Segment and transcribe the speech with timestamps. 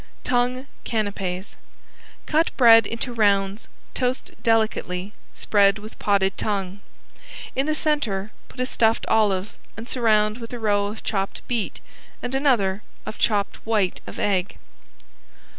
[0.23, 1.55] ~TONGUE CANAPES~
[2.25, 6.79] Cut bread into rounds, toast delicately, spread with potted tongue.
[7.55, 11.81] In the centre put a stuffed olive and surround with a row of chopped beet
[12.23, 14.57] and another of chopped white of egg.